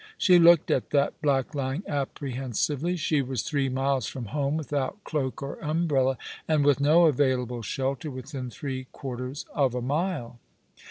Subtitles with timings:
[0.17, 2.97] She looked at that black line apprehensively.
[2.97, 8.09] She was three miles from home, without cloak or umbrella, and with no available shelter
[8.09, 10.39] within three quarters of a mile.